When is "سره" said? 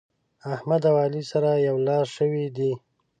1.31-1.49